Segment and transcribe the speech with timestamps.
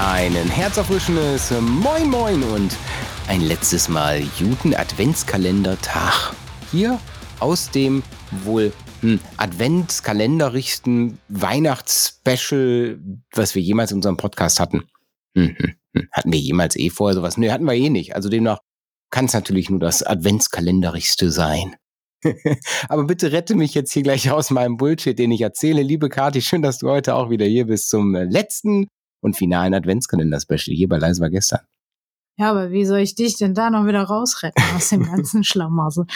[0.00, 2.76] Einen herzerfrischendes Moin Moin und
[3.26, 6.34] ein letztes Mal guten Adventskalendertag.
[6.70, 7.00] Hier
[7.40, 8.04] aus dem
[8.44, 13.00] wohl hm, Adventskalender-richten Weihnachtsspecial,
[13.32, 14.84] was wir jemals in unserem Podcast hatten.
[15.36, 16.08] Hm, hm, hm.
[16.12, 17.36] Hatten wir jemals eh vorher sowas?
[17.36, 18.14] Nee, hatten wir eh nicht.
[18.14, 18.60] Also demnach
[19.10, 21.74] kann es natürlich nur das Adventskalenderigste sein.
[22.88, 25.82] Aber bitte rette mich jetzt hier gleich aus meinem Bullshit, den ich erzähle.
[25.82, 28.86] Liebe Kathi, schön, dass du heute auch wieder hier bist zum letzten
[29.20, 31.60] und finalen Adventskalender-Special hier bei Leise war gestern.
[32.38, 36.06] Ja, aber wie soll ich dich denn da noch wieder rausretten aus dem ganzen Schlamassel?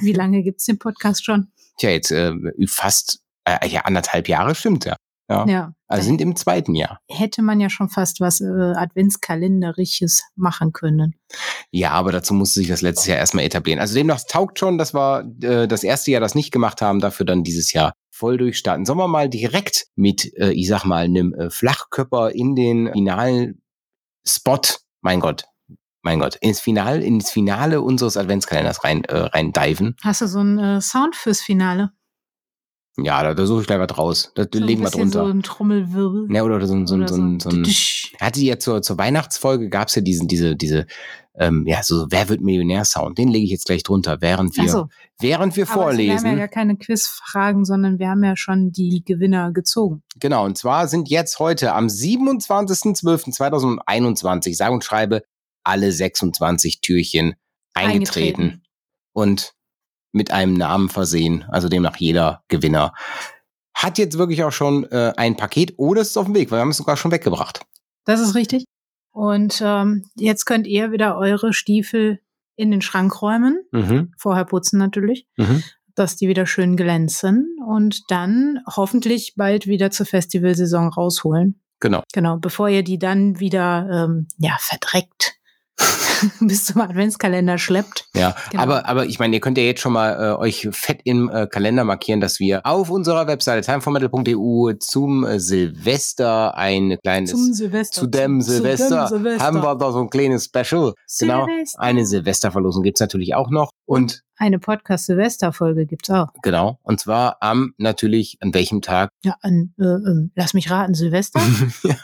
[0.00, 1.52] Wie lange gibt's den Podcast schon?
[1.78, 2.32] Tja, jetzt äh,
[2.66, 4.96] fast äh, ja, anderthalb Jahre, stimmt ja.
[5.30, 5.46] Ja.
[5.46, 5.72] Ja.
[5.86, 7.00] Also sind im zweiten Jahr.
[7.08, 11.14] Hätte man ja schon fast was äh, Adventskalenderisches machen können.
[11.70, 13.78] Ja, aber dazu musste sich das letztes Jahr erstmal etablieren.
[13.78, 17.26] Also demnach taugt schon, dass wir äh, das erste Jahr das nicht gemacht haben, dafür
[17.26, 18.84] dann dieses Jahr voll durchstarten.
[18.84, 23.62] Sollen wir mal direkt mit, äh, ich sag mal, einem äh, Flachkörper in den finalen
[24.26, 24.60] Spot,
[25.00, 25.44] mein Gott,
[26.02, 29.96] mein Gott, ins Finale, ins Finale unseres Adventskalenders rein, äh, rein diven.
[30.02, 31.92] Hast du so einen äh, Sound fürs Finale?
[33.00, 34.32] Ja, da, da suche ich gleich was raus.
[34.34, 35.24] Da So legen wir drunter.
[35.24, 36.26] So ein Trommelwirbel.
[36.34, 37.64] Ja, oder so, ein- so, Oder so, ein- so ein,
[38.20, 40.86] hatte ja zur, zur Weihnachtsfolge gab's ja diesen, diese, diese,
[41.38, 43.16] ähm, ja, so Wer wird Millionär-Sound.
[43.16, 44.88] Den lege ich jetzt gleich drunter, während wir, so,
[45.20, 46.28] während wir aber wir vorlesen.
[46.28, 50.02] haben ja keine Quizfragen, sondern wir haben ja schon die Gewinner gezogen.
[50.18, 55.22] Genau, und zwar sind jetzt heute am 27.12.2021, sage und schreibe,
[55.62, 57.34] alle 26 Türchen
[57.74, 58.62] eingetreten, Eingetreten.
[59.12, 59.54] und
[60.12, 62.94] mit einem Namen versehen, also demnach jeder Gewinner.
[63.74, 66.58] Hat jetzt wirklich auch schon äh, ein Paket oder ist es auf dem Weg, weil
[66.58, 67.60] wir haben es sogar schon weggebracht.
[68.04, 68.64] Das ist richtig.
[69.18, 72.20] Und ähm, jetzt könnt ihr wieder eure Stiefel
[72.54, 73.58] in den Schrank räumen.
[73.72, 74.12] Mhm.
[74.16, 75.64] Vorher putzen natürlich, Mhm.
[75.96, 81.60] dass die wieder schön glänzen und dann hoffentlich bald wieder zur Festivalsaison rausholen.
[81.80, 82.04] Genau.
[82.12, 85.34] Genau, bevor ihr die dann wieder ähm, ja verdreckt
[86.40, 88.06] bis zum Adventskalender schleppt.
[88.14, 88.62] Ja, Genau.
[88.62, 91.46] aber, aber ich meine, ihr könnt ja jetzt schon mal äh, euch fett im äh,
[91.46, 98.00] Kalender markieren, dass wir auf unserer Webseite timeformetal.eu zum äh, Silvester ein kleines Zum Silvester.
[98.00, 99.44] zu dem Zu- zu Silvester, dem Silvester.
[99.46, 100.94] haben wir da so ein kleines Special.
[101.18, 101.44] Genau.
[101.46, 101.80] Silvester.
[101.80, 103.70] Eine Silvesterverlosung gibt's natürlich auch noch.
[103.86, 106.28] Und Eine Podcast-Silvester-Folge gibt's auch.
[106.42, 109.10] genau, und zwar am natürlich, an welchem Tag?
[109.24, 111.40] Ja, an, äh, ähm, lass mich raten, Silvester.
[111.82, 111.94] ja.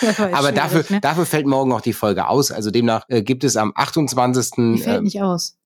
[0.32, 1.00] Aber dafür, ne?
[1.00, 2.50] dafür fällt morgen auch die Folge aus.
[2.50, 4.50] Also demnach äh, gibt es am 28.
[4.56, 5.56] Die fällt äh, nicht aus.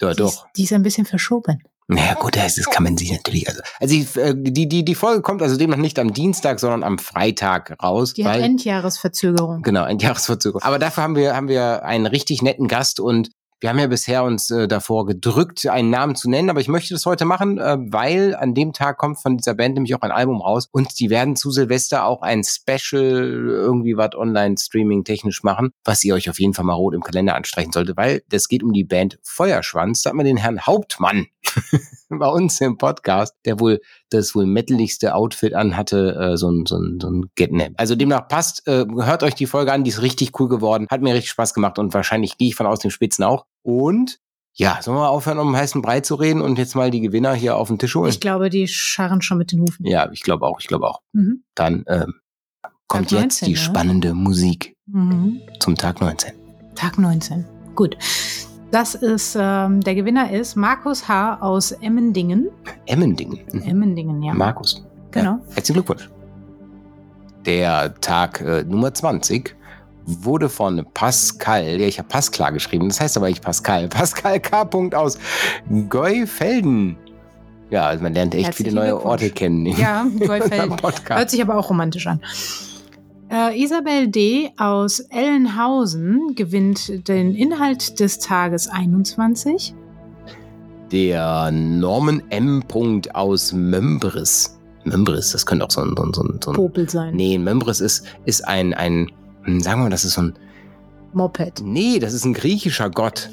[0.00, 0.28] ja, Die doch.
[0.28, 1.62] ist, die ist ein bisschen verschoben.
[1.92, 3.48] Naja, gut, das, das kann man sich natürlich.
[3.48, 6.84] Also, also die, äh, die, die, die Folge kommt also demnach nicht am Dienstag, sondern
[6.84, 8.14] am Freitag raus.
[8.14, 9.62] Die hat weil, Endjahresverzögerung.
[9.62, 10.62] genau, ein Jahresverzögerung.
[10.62, 14.24] Aber dafür haben wir, haben wir einen richtig netten Gast und wir haben ja bisher
[14.24, 17.76] uns äh, davor gedrückt, einen Namen zu nennen, aber ich möchte das heute machen, äh,
[17.78, 21.10] weil an dem Tag kommt von dieser Band nämlich auch ein Album raus und die
[21.10, 26.40] werden zu Silvester auch ein Special, irgendwie was online-streaming technisch machen, was ihr euch auf
[26.40, 30.02] jeden Fall mal rot im Kalender anstreichen sollte, weil das geht um die Band Feuerschwanz.
[30.02, 31.26] Da hat man den Herrn Hauptmann
[32.18, 36.76] bei uns im Podcast, der wohl das wohl metaligste Outfit anhatte, äh, so ein, so
[36.76, 37.72] ein, so ein Getnap.
[37.76, 41.00] Also demnach passt, äh, hört euch die Folge an, die ist richtig cool geworden, hat
[41.02, 43.46] mir richtig Spaß gemacht und wahrscheinlich gehe ich von aus dem Spitzen auch.
[43.62, 44.18] Und
[44.54, 47.32] ja, sollen wir mal aufhören, um heißen Brei zu reden und jetzt mal die Gewinner
[47.34, 48.10] hier auf den Tisch holen?
[48.10, 49.86] Ich glaube, die scharren schon mit den Hufen.
[49.86, 51.00] ja, ich glaube auch, ich glaube auch.
[51.12, 51.44] Mhm.
[51.54, 52.14] Dann ähm,
[52.88, 53.56] kommt Tag jetzt 19, die ne?
[53.58, 55.40] spannende Musik Mhm.
[55.60, 56.32] zum Tag 19.
[56.74, 57.44] Tag 19.
[57.76, 57.96] Gut.
[58.70, 61.38] Das ist, ähm, der Gewinner ist Markus H.
[61.40, 62.50] aus Emmendingen.
[62.86, 63.40] Emmendingen.
[63.52, 63.62] Mhm.
[63.62, 64.32] Emmendingen, ja.
[64.32, 64.84] Markus.
[65.10, 65.40] Genau.
[65.54, 66.08] Herzlichen Glückwunsch.
[67.46, 69.56] Der Tag äh, Nummer 20
[70.06, 74.68] wurde von Pascal, ja, ich habe Pascal geschrieben, das heißt aber nicht Pascal, Pascal K.
[74.94, 75.18] aus
[75.88, 76.96] Geufelden.
[77.70, 79.04] Ja, also man lernt echt Herzlichen viele neue.
[79.04, 79.66] Orte kennen.
[79.66, 80.06] Ja.
[80.18, 81.18] Podcast.
[81.18, 82.20] Hört sich aber auch romantisch an.
[83.30, 84.50] Äh, Isabel D.
[84.56, 89.72] aus Ellenhausen gewinnt den Inhalt des Tages 21.
[90.90, 92.64] Der Norman M.
[93.14, 94.58] aus Mömbris.
[94.82, 97.14] Mömbris, das könnte auch so ein, so ein, so ein, so ein Popel sein.
[97.14, 99.12] Nee, Mömbris ist, ist ein, ein,
[99.44, 100.34] hm, sagen wir mal, das ist so ein,
[101.12, 101.60] Moped.
[101.62, 103.28] nee, das ist ein griechischer Gott.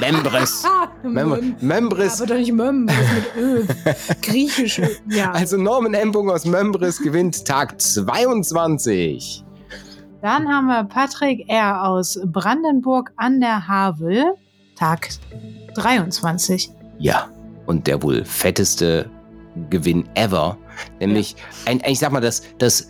[0.00, 0.64] Membris.
[0.72, 1.56] Ah, Mem.
[1.60, 2.20] Membris.
[2.20, 3.64] Aber doch nicht ist mit Ö.
[4.22, 4.80] Griechisch.
[5.08, 5.32] Ja.
[5.32, 9.44] Also Norman Empung aus Membris gewinnt Tag 22.
[10.20, 11.84] Dann haben wir Patrick R.
[11.84, 14.34] aus Brandenburg an der Havel.
[14.76, 15.08] Tag
[15.74, 16.70] 23.
[16.98, 17.28] Ja,
[17.66, 19.10] und der wohl fetteste
[19.70, 20.56] Gewinn ever.
[21.00, 21.36] Nämlich,
[21.66, 22.88] ein, ich sag mal, das, das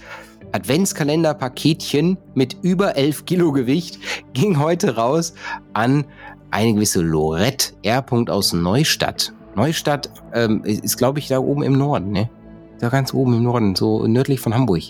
[0.52, 3.98] Adventskalender-Paketchen mit über 11 Kilo Gewicht
[4.32, 5.34] ging heute raus
[5.72, 6.04] an
[6.50, 8.04] eine gewisse Lorette R.
[8.28, 9.32] aus Neustadt.
[9.54, 12.30] Neustadt ähm, ist, glaube ich, da oben im Norden, ne?
[12.78, 14.82] Da ganz oben im Norden, so nördlich von Hamburg.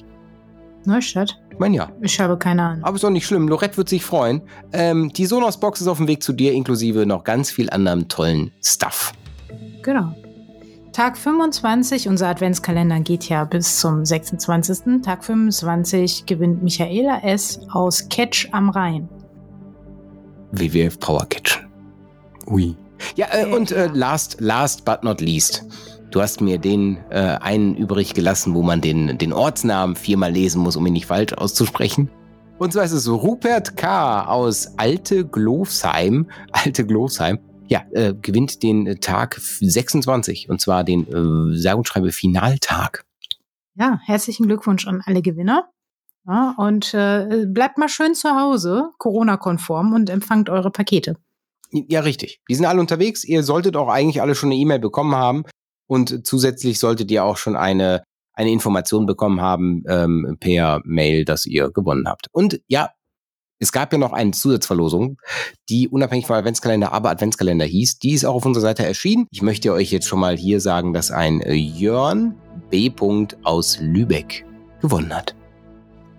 [0.85, 1.39] Neustadt?
[1.51, 1.91] Ich meine ja.
[2.01, 2.85] Ich habe keine Ahnung.
[2.85, 3.49] Aber ist doch nicht schlimm.
[3.49, 4.43] Lorette wird sich freuen.
[4.73, 8.53] Ähm, die Sonos-Box ist auf dem Weg zu dir, inklusive noch ganz viel anderem tollen
[8.63, 9.13] Stuff.
[9.83, 10.15] Genau.
[10.93, 15.03] Tag 25, unser Adventskalender geht ja bis zum 26.
[15.03, 17.61] Tag 25 gewinnt Michaela S.
[17.73, 19.09] aus Catch am Rhein.
[20.53, 21.63] WWF Power Kitchen.
[22.47, 22.77] Ui.
[23.17, 25.65] Ja, äh, und äh, last, last but not least.
[26.11, 30.61] Du hast mir den äh, einen übrig gelassen, wo man den, den Ortsnamen viermal lesen
[30.61, 32.11] muss, um ihn nicht falsch auszusprechen.
[32.59, 34.27] Und zwar ist es Rupert K.
[34.27, 36.27] aus Alte Glofsheim.
[36.53, 37.39] Alte Glofsheim.
[37.73, 43.07] Ja, äh, gewinnt den Tag 26 und zwar den äh, sage und schreibe Finaltag.
[43.75, 45.71] Ja, herzlichen Glückwunsch an alle Gewinner.
[46.27, 51.17] Ja, und äh, bleibt mal schön zu Hause, Corona-konform, und empfangt eure Pakete.
[51.71, 52.43] Ja, richtig.
[52.51, 53.25] Die sind alle unterwegs.
[53.25, 55.45] Ihr solltet auch eigentlich alle schon eine E-Mail bekommen haben.
[55.87, 58.03] Und zusätzlich solltet ihr auch schon eine,
[58.35, 62.27] eine Information bekommen haben ähm, per Mail, dass ihr gewonnen habt.
[62.33, 62.91] Und ja,
[63.63, 65.19] es gab ja noch eine Zusatzverlosung,
[65.69, 67.99] die unabhängig vom Adventskalender, aber Adventskalender hieß.
[68.01, 69.27] Die ist auch auf unserer Seite erschienen.
[69.31, 72.35] Ich möchte euch jetzt schon mal hier sagen, dass ein Jörn
[72.71, 72.91] B.
[73.45, 74.45] aus Lübeck
[74.81, 75.37] gewonnen hat.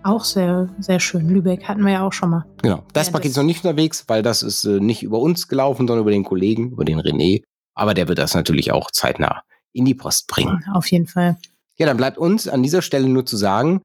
[0.04, 1.28] Auch sehr, sehr schön.
[1.28, 2.44] Lübeck hatten wir ja auch schon mal.
[2.62, 2.82] Genau.
[2.92, 5.48] Das Ja, Paket das- ist noch nicht unterwegs, weil das ist äh, nicht über uns
[5.48, 7.42] gelaufen, sondern über den Kollegen, über den René.
[7.74, 9.42] Aber der wird das natürlich auch zeitnah
[9.72, 10.62] in die Post bringen.
[10.72, 11.36] Auf jeden Fall.
[11.76, 13.80] Ja, dann bleibt uns an dieser Stelle nur zu sagen,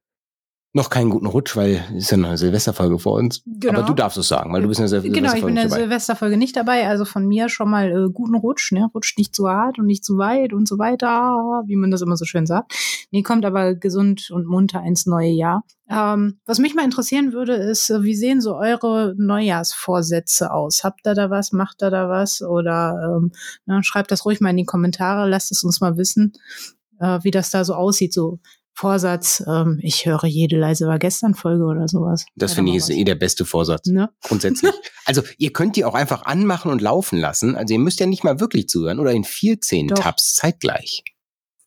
[0.72, 3.42] noch keinen guten Rutsch, weil es ist ja noch eine Silvesterfolge vor uns.
[3.46, 3.80] Genau.
[3.80, 5.68] Aber du darfst es sagen, weil du bist in der Sil Genau, ich bin in
[5.68, 5.70] der.
[5.70, 8.88] Silvesterfolge nicht dabei, also von mir schon mal äh, guten Rutsch, ne?
[8.94, 12.18] Rutscht nicht zu hart und nicht zu weit und so weiter, wie man das immer
[12.18, 12.74] so schön sagt.
[13.10, 15.64] Nee, kommt aber gesund und munter ins neue Jahr.
[15.90, 20.84] Ähm, was mich mal interessieren würde, ist, äh, wie sehen so eure Neujahrsvorsätze aus?
[20.84, 21.52] Habt ihr da was?
[21.52, 22.44] Macht ihr da was?
[22.44, 23.32] Oder ähm,
[23.66, 26.34] na, schreibt das ruhig mal in die Kommentare, lasst es uns mal wissen,
[27.00, 28.38] äh, wie das da so aussieht, so
[28.80, 32.26] Vorsatz, ähm, ich höre jede leise war gestern Folge oder sowas.
[32.38, 33.88] Das finde ich ist eh der beste Vorsatz.
[33.88, 34.10] Ne?
[34.24, 34.72] grundsätzlich.
[35.06, 37.58] also ihr könnt die auch einfach anmachen und laufen lassen.
[37.58, 40.00] Also ihr müsst ja nicht mal wirklich zuhören oder in 14 Doch.
[40.00, 41.04] Tabs zeitgleich.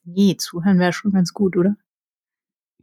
[0.05, 1.76] Nee, zuhören wäre schon ganz gut, oder?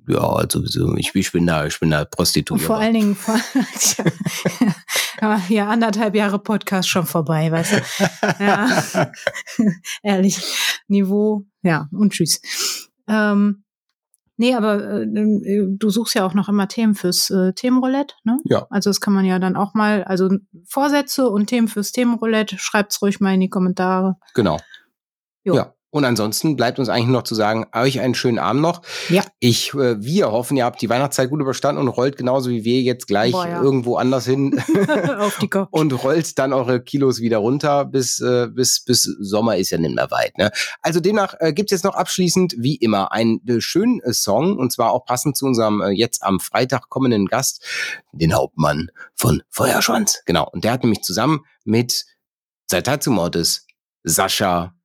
[0.07, 2.67] Ja, also so, ich, ich bin da, ich bin da Prostituiert.
[2.67, 3.33] vor allen Dingen, vor,
[5.21, 7.81] aber hier anderthalb Jahre Podcast schon vorbei, weißt du?
[8.39, 9.11] Ja,
[10.03, 10.39] ehrlich,
[10.87, 12.41] Niveau, ja, und tschüss.
[13.07, 13.63] Ähm,
[14.39, 18.39] nee, aber äh, du suchst ja auch noch immer Themen fürs äh, Themenroulette, ne?
[18.45, 18.65] Ja.
[18.69, 20.29] Also das kann man ja dann auch mal, also
[20.65, 24.15] Vorsätze und Themen fürs Themenroulette, schreibt's ruhig mal in die Kommentare.
[24.33, 24.57] Genau.
[25.43, 25.55] Jo.
[25.55, 25.73] Ja.
[25.91, 28.81] Und ansonsten bleibt uns eigentlich noch zu sagen, euch einen schönen Abend noch.
[29.09, 29.23] Ja.
[29.39, 32.81] Ich, äh, wir hoffen, ihr habt die Weihnachtszeit gut überstanden und rollt genauso wie wir
[32.81, 33.61] jetzt gleich Boah, ja.
[33.63, 34.61] irgendwo anders hin
[35.19, 35.69] Auf die Kopf.
[35.71, 39.95] und rollt dann eure Kilos wieder runter, bis, äh, bis, bis Sommer ist ja nicht
[39.95, 40.37] mehr weit.
[40.37, 40.51] Ne?
[40.81, 44.71] Also demnach äh, gibt's jetzt noch abschließend, wie immer, einen äh, schönen äh, Song und
[44.71, 47.65] zwar auch passend zu unserem äh, jetzt am Freitag kommenden Gast,
[48.11, 50.21] den Hauptmann von Feuerschwanz.
[50.25, 50.47] Genau.
[50.51, 52.05] Und der hat nämlich zusammen mit
[52.67, 53.65] Seitatsu Mortis,
[54.03, 54.75] Sascha,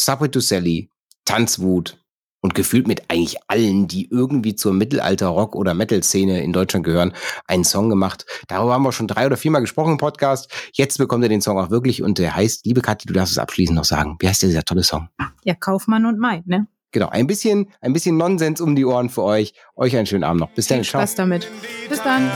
[0.00, 0.90] Subway to Sally,
[1.24, 1.98] Tanzwut
[2.40, 7.12] und gefühlt mit eigentlich allen, die irgendwie zur Mittelalter-Rock- oder Metal-Szene in Deutschland gehören,
[7.46, 8.24] einen Song gemacht.
[8.48, 10.50] Darüber haben wir schon drei oder viermal gesprochen im Podcast.
[10.72, 13.38] Jetzt bekommt ihr den Song auch wirklich und der heißt, liebe Kathi, du darfst es
[13.38, 14.16] abschließend noch sagen.
[14.20, 15.08] Wie heißt der, dieser tolle Song?
[15.44, 16.66] Ja, Kaufmann und Mai, ne?
[16.92, 19.52] Genau, ein bisschen, ein bisschen Nonsens um die Ohren für euch.
[19.76, 20.50] Euch einen schönen Abend noch.
[20.50, 21.00] Bis dann, Viel ciao.
[21.02, 21.46] Spaß damit.
[21.88, 22.28] Bis dann.